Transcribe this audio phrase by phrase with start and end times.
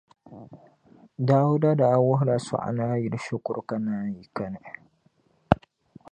[1.27, 4.59] Dauda daa wuhila Sognaayili shikuru ka naanyi kani.